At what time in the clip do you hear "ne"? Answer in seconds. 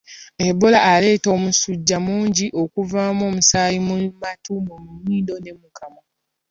5.39-5.51